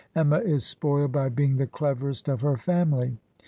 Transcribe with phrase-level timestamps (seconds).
[0.15, 3.19] Emma is spoiled by being the cleverest of her family.